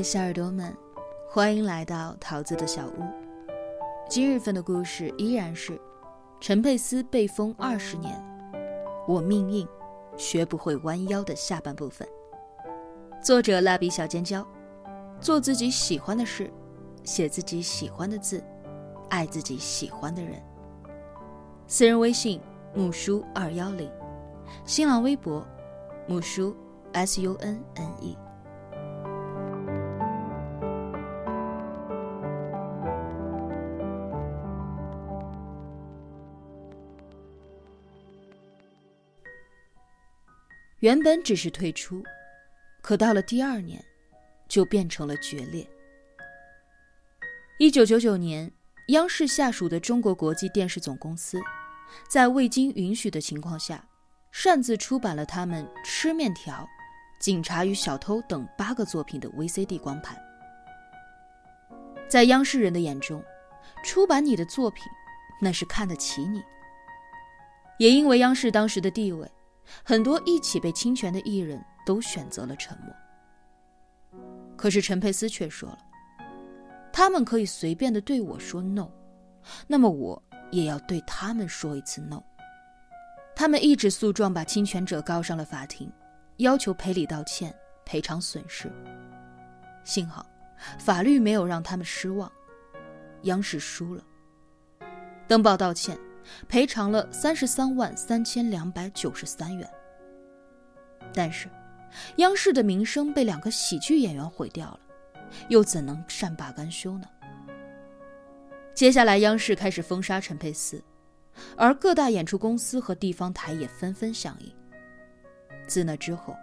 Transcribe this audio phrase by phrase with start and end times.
[0.00, 0.74] 嗨，小耳朵们，
[1.28, 3.04] 欢迎来到桃子的小屋。
[4.08, 5.78] 今日份的故事依然是
[6.40, 8.18] 陈佩斯被封二十年，
[9.06, 9.68] 我命硬，
[10.16, 12.08] 学不会弯腰的下半部分。
[13.22, 14.42] 作者蜡笔小尖椒，
[15.20, 16.50] 做自己喜欢的事，
[17.04, 18.42] 写自己喜欢的字，
[19.10, 20.42] 爱自己喜欢的人。
[21.66, 22.40] 私人微信
[22.74, 23.92] 木叔二幺零，
[24.64, 25.46] 新浪微博
[26.06, 26.56] 木叔
[26.94, 28.16] S U N N E。
[40.80, 42.02] 原本只是退出，
[42.80, 43.84] 可到了第二年，
[44.48, 45.68] 就变成了决裂。
[47.58, 48.50] 一九九九年，
[48.88, 51.38] 央视下属的中国国际电视总公司，
[52.08, 53.84] 在未经允许的情况下，
[54.32, 56.54] 擅自出版了他们《吃面条》
[57.20, 60.16] 《警察与小偷》等八个作品的 VCD 光盘。
[62.08, 63.22] 在央视人的眼中，
[63.84, 64.84] 出版你的作品，
[65.42, 66.42] 那是看得起你。
[67.78, 69.30] 也因为央视当时的地位。
[69.84, 72.94] 很多一起被侵权的艺人都选择了沉默。
[74.56, 75.78] 可是陈佩斯却说了
[76.92, 78.88] ：“他们可以随便的对我说 no，
[79.66, 82.22] 那么我也要对他们说一次 no。”
[83.34, 85.90] 他们一纸诉状把侵权者告上了法庭，
[86.38, 87.54] 要求赔礼道歉、
[87.86, 88.70] 赔偿损失。
[89.82, 90.26] 幸好，
[90.78, 92.30] 法律没有让他们失望，
[93.22, 94.04] 央视输了。
[95.26, 95.98] 登报道歉。
[96.48, 99.68] 赔偿了三十三万三千两百九十三元，
[101.12, 101.48] 但是，
[102.16, 104.80] 央视的名声被两个喜剧演员毁掉了，
[105.48, 107.06] 又怎能善罢甘休呢？
[108.74, 110.82] 接下来，央视开始封杀陈佩斯，
[111.56, 114.52] 而各大演出公司和地方台也纷纷响应。
[115.66, 116.36] 自那之后，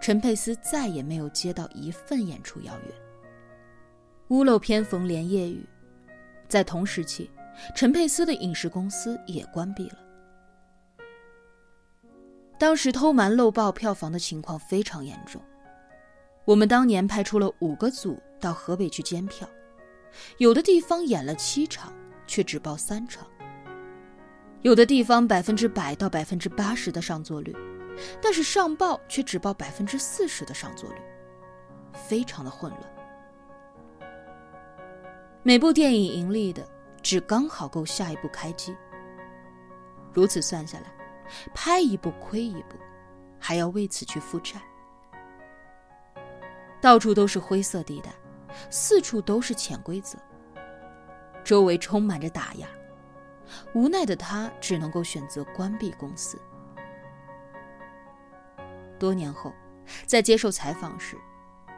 [0.00, 2.94] 陈佩斯再也没有接到一份演出邀约。
[4.28, 5.64] 屋漏偏逢连夜雨，
[6.48, 7.30] 在同时期。
[7.74, 9.98] 陈佩斯的影视公司也关闭了。
[12.58, 15.40] 当时偷瞒漏报票房的情况非常严重，
[16.44, 19.48] 我们当年派出了五个组到河北去监票，
[20.38, 21.92] 有的地方演了七场，
[22.26, 23.24] 却只报三场；
[24.62, 27.54] 有的地方百分之百到百分之八十的上座率，
[28.20, 31.00] 但是上报却只报百分之四十的上座率，
[31.92, 32.82] 非常的混乱。
[35.44, 36.68] 每部电影盈利的。
[37.08, 38.76] 只刚好够下一步开机。
[40.12, 40.92] 如此算下来，
[41.54, 42.76] 拍一部亏一部，
[43.40, 44.60] 还要为此去负债。
[46.82, 48.12] 到处都是灰色地带，
[48.68, 50.18] 四处都是潜规则，
[51.42, 52.68] 周围充满着打压。
[53.72, 56.38] 无奈的他只能够选择关闭公司。
[58.98, 59.50] 多年后，
[60.04, 61.16] 在接受采访时，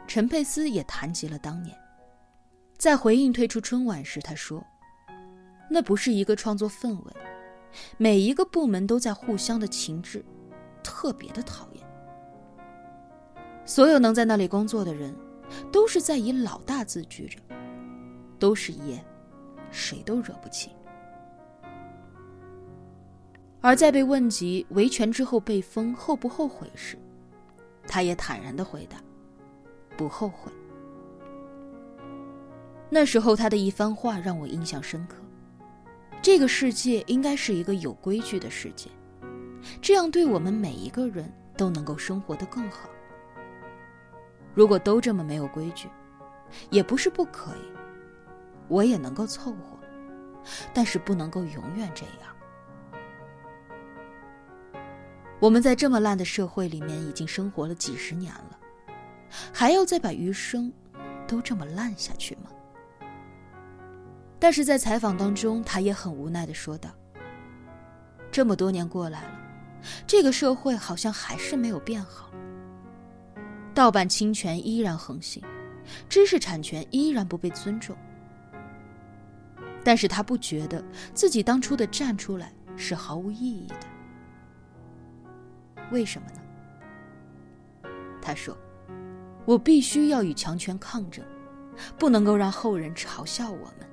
[0.05, 1.73] 陈佩斯也谈及了当年，
[2.77, 4.61] 在回应退出春晚时，他说。
[5.73, 7.13] 那不是一个创作氛围，
[7.97, 10.21] 每一个部门都在互相的情志，
[10.83, 11.87] 特别的讨厌。
[13.65, 15.15] 所有能在那里工作的人，
[15.71, 17.39] 都是在以老大自居着，
[18.37, 19.01] 都是爷，
[19.71, 20.71] 谁都惹不起。
[23.61, 26.97] 而在被问及维权之后被封后不后悔时，
[27.87, 28.97] 他也坦然的回答
[29.95, 30.51] ：“不后悔。”
[32.91, 35.15] 那时候他的一番话让我印象深刻。
[36.21, 38.91] 这个世界应该是一个有规矩的世界，
[39.81, 42.87] 这样对我们每一个人都能够生活得更好。
[44.53, 45.89] 如果都这么没有规矩，
[46.69, 47.71] 也不是不可以，
[48.67, 49.79] 我也能够凑合，
[50.73, 52.35] 但是不能够永远这样。
[55.39, 58.59] 我们在这么烂的社会里面已经生活了几十年了，
[59.51, 60.71] 还要再把余生
[61.27, 62.51] 都这么烂下去吗？
[64.41, 66.89] 但是在采访当中，他也很无奈的说道
[68.31, 69.39] ：“这么多年过来了，
[70.07, 72.31] 这个社会好像还是没有变好，
[73.71, 75.43] 盗版侵权依然横行，
[76.09, 77.95] 知识产权依然不被尊重。
[79.83, 80.83] 但是他不觉得
[81.13, 83.75] 自己当初的站出来是毫无意义的，
[85.91, 87.89] 为什么呢？
[88.19, 88.57] 他说
[89.45, 91.23] ：‘我必须要与强权抗争，
[91.99, 93.87] 不能够让后人嘲笑我们。’”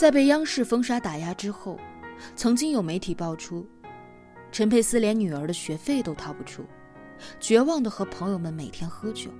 [0.00, 1.78] 在被央视封杀打压之后，
[2.34, 3.68] 曾经有媒体爆出，
[4.50, 6.64] 陈佩斯连女儿的学费都掏不出，
[7.38, 9.30] 绝望的和朋友们每天喝酒，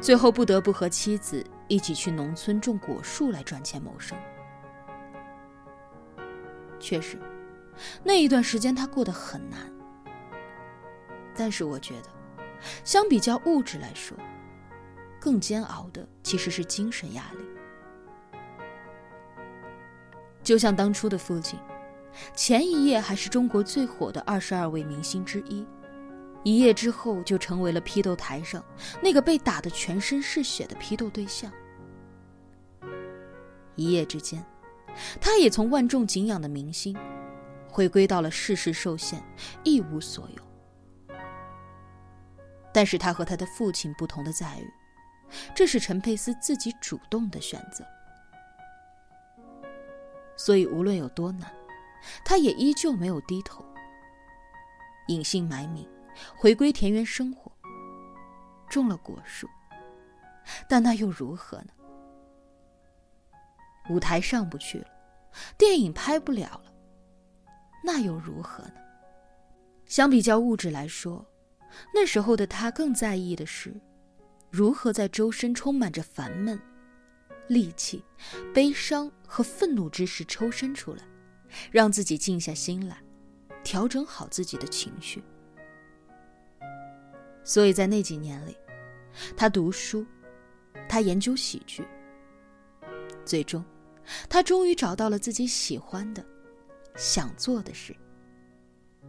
[0.00, 4.16] 最后不得不和妻子一起去农村种果树来赚钱谋生。
[6.78, 7.18] 确实，
[8.04, 9.58] 那一段时间他过得很难。
[11.34, 12.08] 但是我觉得，
[12.84, 14.16] 相比较物质来说，
[15.20, 17.44] 更煎熬的其实是精神压力。
[20.46, 21.58] 就像当初的父亲，
[22.32, 25.66] 前一夜还是中国最火的二十二位明星之一，
[26.44, 28.64] 一夜之后就成为了批斗台上
[29.02, 31.50] 那个被打得全身是血的批斗对象。
[33.74, 34.46] 一夜之间，
[35.20, 36.96] 他也从万众敬仰的明星，
[37.68, 39.20] 回归到了事事受限、
[39.64, 41.16] 一无所有。
[42.72, 44.70] 但是他和他的父亲不同的在于，
[45.56, 47.84] 这是陈佩斯自己主动的选择。
[50.36, 51.50] 所以，无论有多难，
[52.24, 53.64] 他也依旧没有低头，
[55.08, 55.88] 隐姓埋名，
[56.36, 57.50] 回归田园生活，
[58.68, 59.48] 种了果树。
[60.68, 61.72] 但那又如何呢？
[63.88, 64.86] 舞台上不去了，
[65.58, 66.72] 电影拍不了了，
[67.82, 68.74] 那又如何呢？
[69.86, 71.24] 相比较物质来说，
[71.94, 73.74] 那时候的他更在意的是，
[74.50, 76.60] 如何在周身充满着烦闷。
[77.48, 78.02] 戾气、
[78.52, 81.02] 悲伤和愤怒之时抽身出来，
[81.70, 82.98] 让自己静下心来，
[83.62, 85.22] 调整好自己的情绪。
[87.44, 88.56] 所以在那几年里，
[89.36, 90.04] 他读书，
[90.88, 91.86] 他研究喜剧。
[93.24, 93.64] 最终，
[94.28, 96.24] 他终于找到了自己喜欢的、
[96.96, 97.96] 想做的事，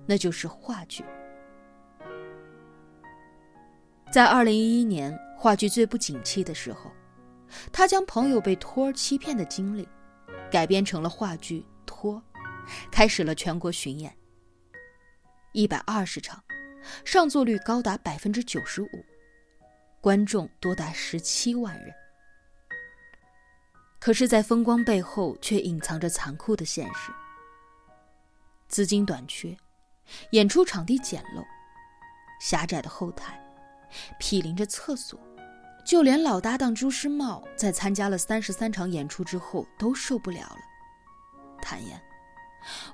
[0.06, 1.04] 那就是话剧。
[4.12, 6.92] 在二零一一年话剧最不景气的时候。
[7.72, 9.88] 他将朋友被托儿欺骗的经历，
[10.52, 12.16] 改编成了话剧《托》，
[12.92, 14.16] 开始了全国巡演。
[15.54, 16.44] 一百二十场，
[17.04, 19.06] 上座率高达百分之九十五，
[20.02, 21.94] 观众多达十七万人。
[24.00, 27.12] 可是，在风光背后，却隐藏着残酷的现实：
[28.68, 29.58] 资金短缺，
[30.32, 31.44] 演出场地简陋，
[32.40, 33.42] 狭窄的后台，
[34.20, 35.20] 毗邻着厕所。
[35.88, 40.58] 就连老搭档朱时茂在参加了三十三场演出之后都受不了了，
[41.62, 41.98] 坦言：“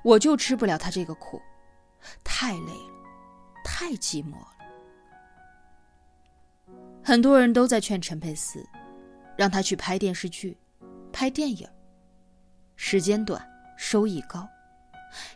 [0.05, 1.41] 我就吃不了他这个苦，
[2.23, 2.93] 太累了，
[3.65, 4.47] 太寂寞了。”
[7.03, 8.63] 很多人都在劝陈佩斯，
[9.35, 10.55] 让他去拍电视剧、
[11.11, 11.67] 拍电影，
[12.75, 13.43] 时间短，
[13.75, 14.47] 收益高，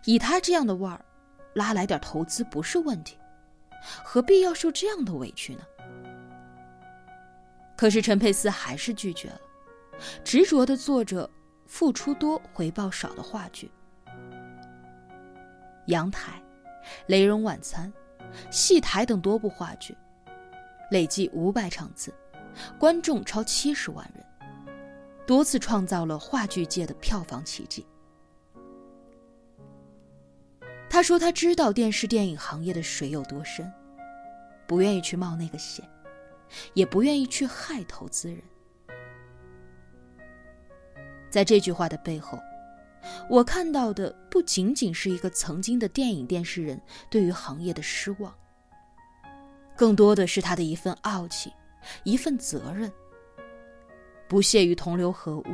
[0.06, 1.03] 以他这样的腕儿，
[1.56, 3.18] 拉来点投资不是问题，
[4.03, 5.63] 何必要受这样的委屈呢？
[7.77, 9.39] 可是陈佩斯还是拒绝了，
[10.24, 11.29] 执着的做着
[11.68, 13.71] 付出多回报少的话剧。
[15.85, 16.41] 阳台、
[17.06, 17.94] 雷人晚餐、
[18.50, 19.95] 戏台等多部话剧，
[20.91, 22.12] 累计五百场次，
[22.79, 24.25] 观众超七十万人，
[25.27, 27.85] 多次创造了话剧界的票房奇迹。
[30.89, 33.71] 他说：“他知道电视电影行业的水有多深，
[34.65, 35.88] 不愿意去冒那个险。”
[36.73, 38.41] 也不愿意去害投资人。
[41.29, 42.39] 在这句话的背后，
[43.29, 48.33] 我看到的不仅仅是一个曾经的电影电视人对于行业的失望，
[49.75, 51.51] 更多的是他的一份傲气，
[52.03, 52.91] 一份责任，
[54.27, 55.45] 不屑于同流合污，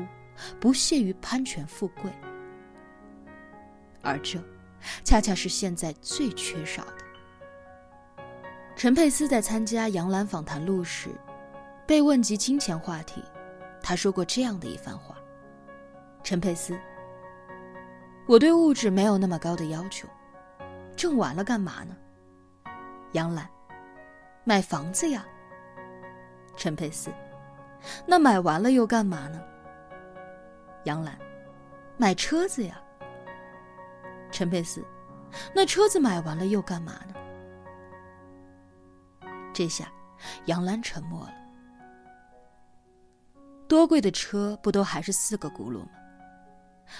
[0.60, 2.12] 不屑于攀权富贵，
[4.01, 4.39] 而这，
[5.04, 7.03] 恰恰是现在最缺少的。
[8.75, 11.10] 陈佩斯在参加杨澜访谈录时，
[11.88, 13.24] 被问及金钱话题，
[13.82, 15.15] 他说过这样的一番话
[16.24, 16.77] ：“陈佩斯，
[18.27, 20.08] 我对物质没有那么高的要求，
[20.98, 21.96] 挣完了干嘛呢？”
[23.13, 23.48] 杨澜，
[24.44, 25.25] 买房子呀。
[26.58, 27.10] 陈佩斯，
[28.06, 29.42] 那买完了又干嘛呢？
[30.84, 31.18] 杨澜，
[31.96, 32.82] 买车子呀。
[34.32, 34.84] 陈佩斯，
[35.53, 37.13] 那车子买完了又干嘛呢？
[39.53, 39.91] 这下，
[40.45, 41.33] 杨澜沉默了。
[43.67, 45.89] 多贵的车不都还是四个轱辘吗？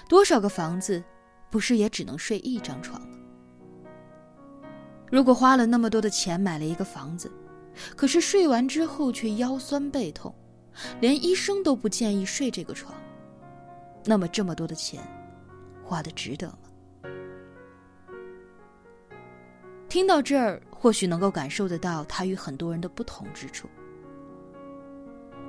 [0.07, 1.03] 多少个房子，
[1.51, 3.17] 不是也只能睡一张床吗？
[5.12, 7.31] 如果花了那么多的钱买了一个房子，
[7.95, 10.33] 可是睡完之后却腰酸背痛，
[11.00, 12.95] 连医生都不建议睡这个床，
[14.05, 15.03] 那么这么多的钱，
[15.83, 17.10] 花的值得吗？
[19.88, 23.70] 听到这儿，或许能够感受得到他与很多人的不同之处。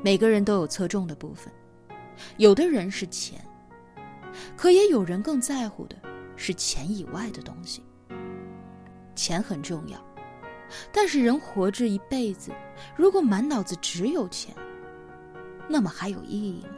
[0.01, 1.53] 每个人都有侧重的部分，
[2.37, 3.45] 有的人是钱，
[4.57, 5.97] 可也有人更在乎的
[6.37, 7.83] 是钱以外的东西。
[9.17, 9.99] 钱很重要，
[10.93, 12.53] 但是人活着一辈子，
[12.97, 14.55] 如果满脑子只有钱，
[15.67, 16.69] 那么还有意义吗？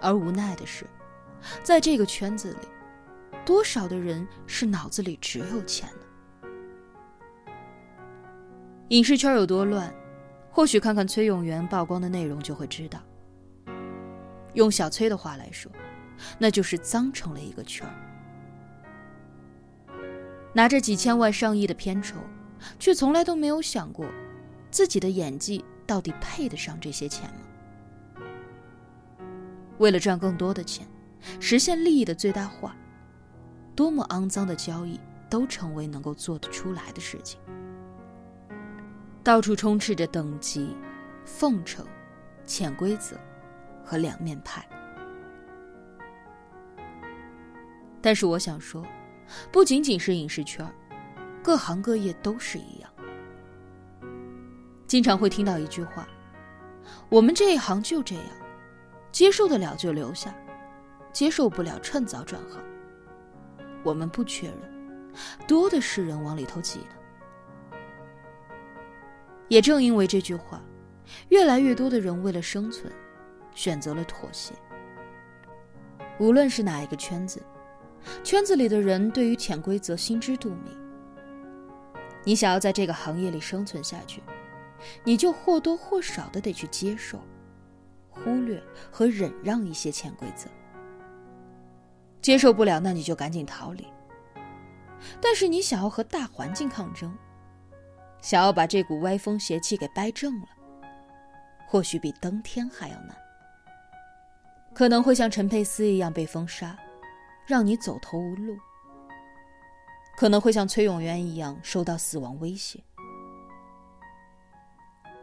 [0.00, 0.86] 而无奈的是，
[1.62, 2.77] 在这个圈子里。
[3.48, 7.28] 多少的人是脑子里只有钱呢？
[8.88, 9.90] 影视圈有多乱，
[10.50, 13.00] 或许看看崔永元曝光的内容就会知道。
[14.52, 15.72] 用小崔的话来说，
[16.38, 17.94] 那就是脏成了一个圈儿。
[20.52, 22.18] 拿着几千万上亿的片酬，
[22.78, 24.04] 却从来都没有想过，
[24.70, 27.40] 自己的演技到底配得上这些钱吗？
[29.78, 30.86] 为了赚更多的钱，
[31.40, 32.76] 实现利益的最大化，
[33.78, 34.98] 多么肮脏的交易
[35.30, 37.38] 都成为能够做得出来的事情。
[39.22, 40.76] 到处充斥着等级、
[41.24, 41.86] 奉承、
[42.44, 43.16] 潜规则
[43.84, 44.68] 和两面派。
[48.02, 48.84] 但是我想说，
[49.52, 50.68] 不仅仅是影视圈，
[51.40, 52.90] 各行各业都是一样。
[54.88, 56.04] 经常会听到一句话
[57.08, 58.24] ：“我们这一行就这样，
[59.12, 60.34] 接受得了就留下，
[61.12, 62.60] 接受不了趁早转行。
[63.88, 64.58] 我们不缺人，
[65.46, 67.78] 多的是人往里头挤的。”
[69.48, 70.62] 也正因为这句话，
[71.30, 72.92] 越来越多的人为了生存，
[73.54, 74.52] 选择了妥协。
[76.18, 77.42] 无论是哪一个圈子，
[78.22, 80.76] 圈子里的人对于潜规则心知肚明。
[82.24, 84.22] 你想要在这个行业里生存下去，
[85.02, 87.18] 你就或多或少的得去接受、
[88.10, 90.46] 忽略和忍让一些潜规则。
[92.20, 93.86] 接受不了，那你就赶紧逃离。
[95.20, 97.16] 但是你想要和大环境抗争。
[98.20, 100.46] 想要把这股歪风邪气给掰正了，
[101.68, 103.16] 或许比登天还要难。
[104.74, 106.76] 可能会像陈佩斯一样被封杀，
[107.46, 108.56] 让你走投无路；
[110.16, 112.82] 可能会像崔永元一样受到死亡威胁。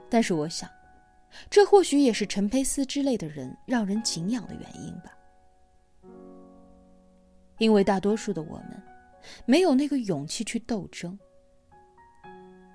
[0.09, 0.69] 但是我想，
[1.49, 5.11] 这或许也是陈佩斯之类的人让人敬仰的原因吧。
[7.57, 8.81] 因为大多数的我们，
[9.45, 11.17] 没有那个勇气去斗争。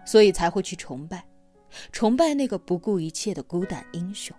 [0.07, 1.25] 所以才会去崇拜，
[1.93, 4.35] 崇拜那个不顾一切的孤胆英雄。